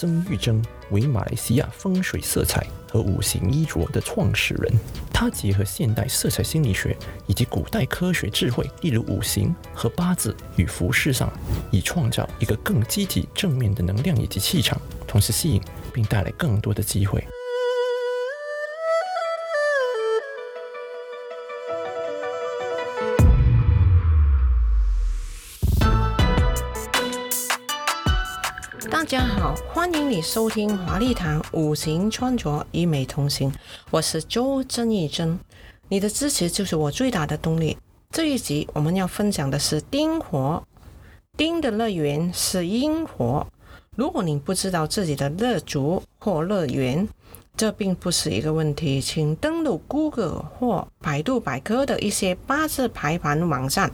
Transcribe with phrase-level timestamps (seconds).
[0.00, 0.62] 曾玉珍
[0.92, 4.72] 为马来西亚风水色彩和五行衣着的创始人。
[5.12, 11.30] 他结合现代色彩心理学以及古代科学智慧，例如五行和八字与服饰上，
[11.70, 15.60] 以创造一个更积极正面的能量以及气场，同时吸引
[15.92, 17.22] 并带来更多的机会。
[29.92, 33.52] 欢迎你收听华丽堂五行穿着与美同行，
[33.90, 35.36] 我是周真义珍，
[35.88, 37.76] 你的支持就是我最大的动力。
[38.10, 40.62] 这一集我们要分享的是丁火，
[41.36, 43.44] 丁的乐园是阴火。
[43.96, 47.08] 如果你不知道自己的乐主或乐园，
[47.56, 53.90] 这并不是一个问题，请登录 Google 或百度百科的一些八字排盘网站，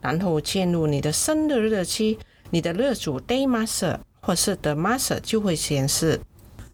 [0.00, 2.18] 然后进入你的生日日期，
[2.48, 3.98] 你的乐主 Day Master。
[4.28, 6.20] 或是 the master 就会显示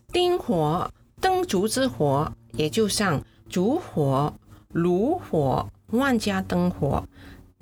[0.09, 0.91] 丁火
[1.21, 4.35] 灯烛之火，也就像烛火、
[4.73, 7.07] 炉火、万家灯火，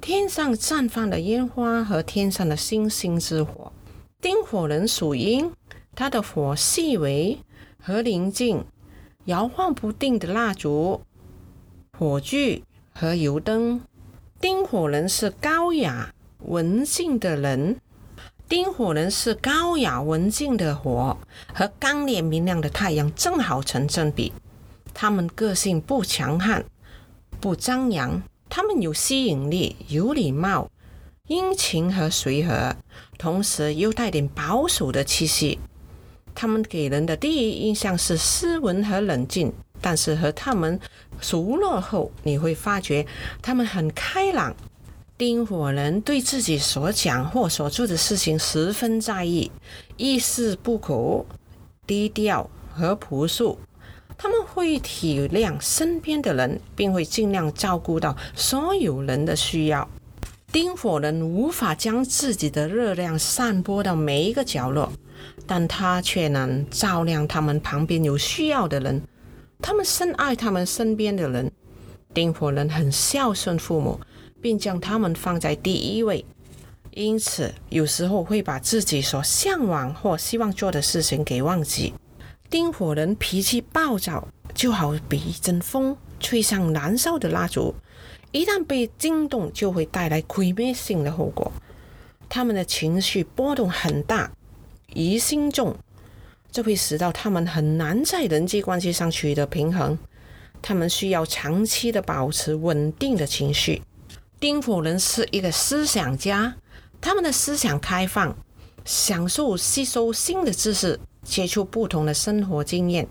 [0.00, 3.70] 天上绽放的烟花和天上的星星之火。
[4.18, 5.52] 丁火人属阴，
[5.94, 7.38] 他的火细微
[7.78, 8.64] 和宁静，
[9.26, 11.02] 摇晃不定的蜡烛、
[11.98, 13.82] 火炬和油灯。
[14.40, 17.76] 丁火人是高雅文静的人。
[18.52, 21.16] 丁火人是高雅文静的火，
[21.54, 24.30] 和刚烈明亮的太阳正好成正比。
[24.92, 26.62] 他们个性不强悍，
[27.40, 30.70] 不张扬，他们有吸引力，有礼貌，
[31.28, 32.76] 殷勤和随和，
[33.16, 35.58] 同时又带点保守的气息。
[36.34, 40.78] 他们给人的第一印象是斯文和冷静，但是和他们
[41.22, 43.06] 熟络后，你会发觉
[43.40, 44.54] 他们很开朗。
[45.24, 49.52] 丁火人对自己所讲或所做的事情十分在意，
[49.96, 51.24] 一丝不苟、
[51.86, 53.60] 低调和朴素。
[54.18, 59.88] 他们会体谅身边的人，并会尽量照顾到所有人的需要。
[60.50, 64.92] 丁火人无法将自己的热量散播到每一个角落，
[65.46, 69.00] 但他却能照亮他们旁边有需要的人。
[69.60, 71.52] 他们深爱他们身边的人。
[72.12, 74.00] 丁火人很孝顺父母。
[74.42, 76.24] 并将他们放在第一位，
[76.90, 81.94] 因此有时候会把自己所向往或希望做的事情给忘记。
[82.50, 87.74] 丁火人脾气暴躁，就好比一阵风吹向燃烧的蜡烛，
[88.32, 91.50] 一旦被惊动，就会带来毁灭性的后果。
[92.28, 94.32] 他们的情绪波动很大，
[94.92, 95.76] 疑心重，
[96.50, 99.98] 这会使到他们很难在人际关系上取得平衡。
[100.60, 103.82] 他们需要长期的保持稳定的情绪。
[104.42, 106.56] 丁火人是一个思想家，
[107.00, 108.36] 他们的思想开放，
[108.84, 113.06] 享受吸收新的知识，接触不同的生活经验。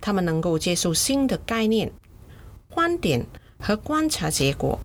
[0.00, 1.92] 他们能够接受新的概念、
[2.70, 3.26] 观点
[3.58, 4.78] 和观察结果。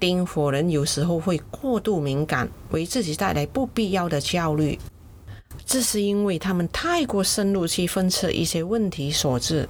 [0.00, 4.78] 丁火人有时候会过度敏感，为自己带来不必要的焦虑，
[5.66, 9.68] 这是因为他们太过深入去分析一些问题所致。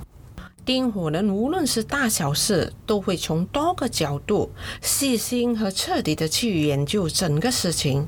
[0.68, 4.50] 丁火人无论是大小事，都会从多个角度
[4.82, 8.06] 细心和彻底的去研究整个事情。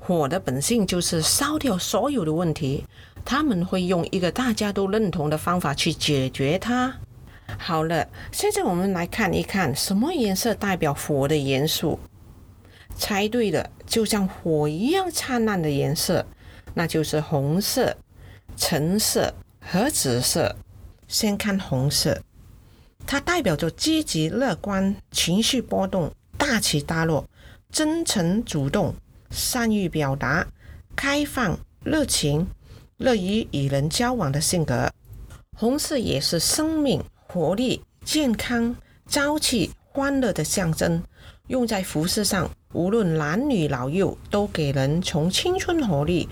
[0.00, 2.84] 火的本性就是烧掉所有的问题，
[3.24, 6.92] 他们会用一个大家都认同的方法去解决它。
[7.56, 12.00] 好了，现在我们来看一看什么颜色代表火的元素。
[12.96, 16.26] 猜对了，就像火一样灿烂的颜色，
[16.74, 17.96] 那就是红色、
[18.56, 20.56] 橙色和紫色。
[21.10, 22.22] 先看红色，
[23.04, 27.28] 它代表着积极乐观、情绪波动、大起大落、
[27.72, 28.94] 真诚主动、
[29.28, 30.46] 善于表达、
[30.94, 32.46] 开放、热情、
[32.96, 34.88] 乐于与人交往的性格。
[35.56, 38.76] 红色也是生命、活力、健康、
[39.08, 41.02] 朝气、欢乐的象征。
[41.48, 46.28] 用在服饰上，无论男女老幼，都给人从青春活力、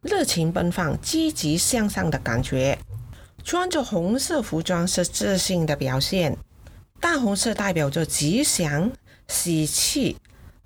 [0.00, 2.76] 热情奔放、积极向上的感觉。
[3.44, 6.36] 穿着红色服装是自信的表现，
[7.00, 8.90] 大红色代表着吉祥、
[9.28, 10.16] 喜气、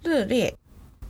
[0.03, 0.55] 热烈、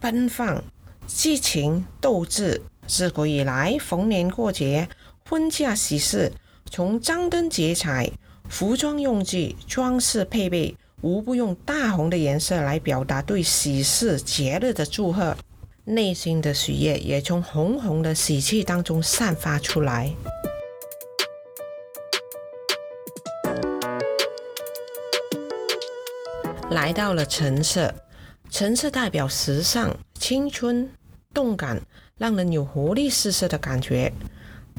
[0.00, 0.62] 奔放、
[1.06, 2.62] 激情、斗志。
[2.86, 4.88] 自古以来，逢年过节、
[5.28, 6.32] 婚嫁喜事，
[6.68, 8.10] 从张灯结彩、
[8.48, 15.36] 服装用具、装饰配备，无不用大红的颜色来表达对喜事节日的祝贺。
[15.84, 20.12] 内心的喜悦也从红红的喜气当中散发出来。
[26.72, 27.94] 来到了橙色，
[28.50, 30.88] 橙色代表时尚、青春、
[31.34, 31.82] 动感，
[32.16, 34.10] 让人有活力四射的感觉。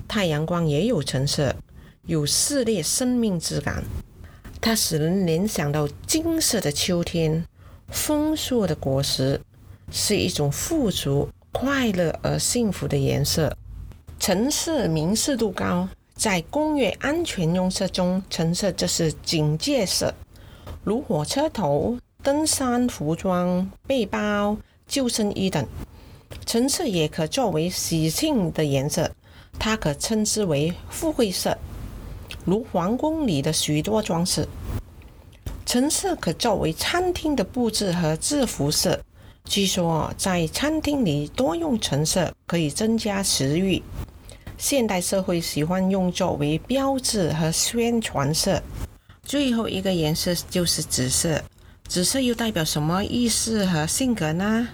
[0.08, 1.56] 太阳光也有橙色，
[2.08, 3.84] 有炽烈生命之感。
[4.60, 7.46] 它使人联想到金色的秋天，
[7.90, 9.40] 丰硕的果实，
[9.92, 13.56] 是一种富足、快乐而幸福的颜色。
[14.20, 20.14] 橙色明示度高，在工业安全用色中，橙色就是警戒色，
[20.86, 25.66] 如火车头、登山服装、背包、救生衣等。
[26.46, 29.10] 橙色也可作为喜庆的颜色，
[29.58, 31.58] 它可称之为富贵色。
[32.44, 34.46] 如皇宫里的许多装饰，
[35.66, 39.00] 橙色可作为餐厅的布置和制服色。
[39.46, 43.82] 据说在餐厅里多用橙色可以增加食欲。
[44.58, 48.62] 现代社会喜欢用作为标志和宣传色。
[49.24, 51.42] 最后一个颜色就是紫色。
[51.88, 54.70] 紫色又代表什么意思和性格呢？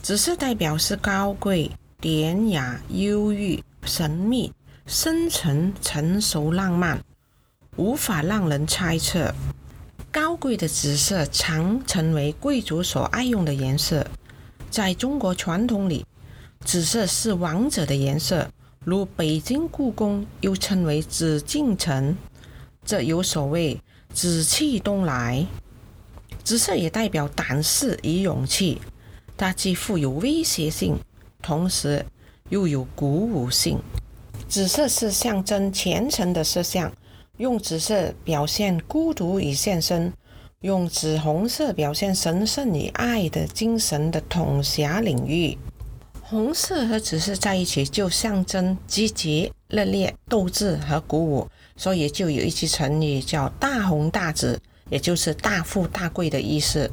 [0.00, 1.70] 紫色代表是高贵、
[2.00, 4.52] 典雅、忧郁、神秘。
[4.84, 7.00] 深沉、成熟、浪漫，
[7.76, 9.32] 无法让人猜测。
[10.10, 14.04] 高贵的紫色常成为贵族所爱用的颜色。
[14.70, 16.04] 在中国传统里，
[16.64, 18.50] 紫色是王者的颜色，
[18.84, 22.16] 如北京故宫又称为紫禁城，
[22.84, 23.80] 这有所谓
[24.12, 25.46] “紫气东来”。
[26.44, 28.80] 紫色也代表胆识与勇气，
[29.36, 30.96] 它既富有威胁性，
[31.40, 32.04] 同时
[32.48, 33.78] 又有鼓舞性。
[34.48, 36.92] 紫色是象征虔诚的色相，
[37.36, 40.12] 用紫色表现孤独与献身，
[40.60, 45.56] 用紫红色表现神圣与爱的精神的统辖领域。
[46.20, 54.60] 红色和紫色在一起就象征积极、热烈、斗志和鼓舞，所以就有一句成语叫“大红大紫”，
[54.90, 56.90] 也就是大富大贵的意思。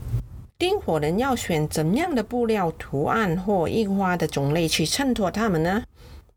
[0.57, 5.83] 丁火人要选怎样的布料、图案或印花的种类去衬托它们呢？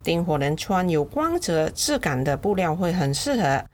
[0.03, 3.65] 丁火人穿有光泽质感的布料会很适合，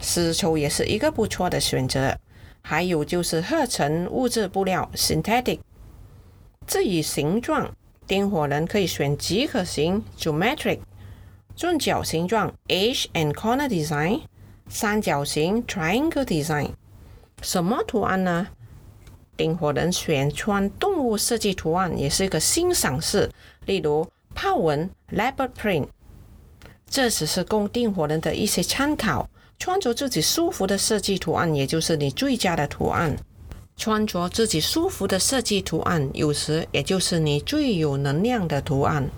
[0.00, 2.16] 丝绸也是一个不错的选择。
[2.62, 5.60] 还有就是合成物质布料 （synthetic）。
[6.66, 7.74] 至于形状，
[8.06, 10.80] 丁火人可以选几何形 （geometric）、
[11.58, 14.20] 钝角形状 （edge and corner design）、
[14.68, 16.70] 三角形 （triangle design）。
[17.42, 18.46] 什么图案呢？
[19.36, 23.30] 订火人选穿动物设计图案也是一个欣赏式，
[23.66, 24.06] 例如。
[24.40, 25.88] 豹纹 （leopard print），
[26.88, 29.28] 这只是供订货人的一些参考。
[29.58, 33.16] 穿着自己舒服的设计图案，也就是你最佳的图案。
[33.76, 39.10] 穿着自己舒服的设计图案，有时也就是你最有能量的图案。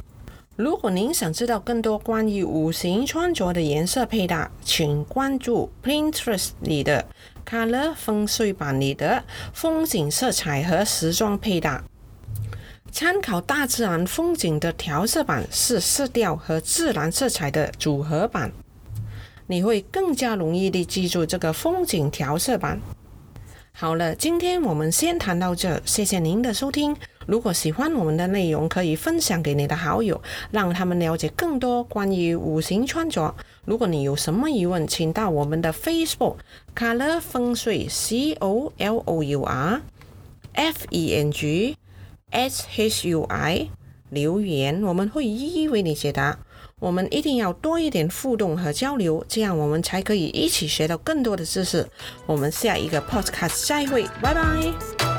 [0.61, 7.07] 如果您想知道更多关于五行穿着的颜色配搭，请关注 Pinterest 里的
[7.49, 9.25] Color 风水版里的
[9.55, 11.83] 风景色彩和时装配搭。
[12.93, 18.53] 参考大自然风景的调色板是色调和自然色彩的组合版，
[19.47, 22.79] 你会更加容易地记住这个风景调色板。
[23.73, 26.95] 好了，今天我们先谈到这，谢谢您的收听。
[27.31, 33.33] 如果喜欢我们的内容，可以分享给你的好友，让他们了解更多关于五行穿着。
[33.65, 36.39] 如果你有什么疑问，请到我们的 Facebook
[36.75, 39.81] Color 风水 C O L O U R
[40.55, 41.77] F E N G。
[42.33, 43.71] S H U I
[44.09, 46.37] 留言，我们会一一为你解答。
[46.81, 51.89] 我们一定要多一点互动和交流，这样我们才可以一起学到更多的知识。
[52.27, 55.10] 我们下一个 Podcast 再会，拜拜。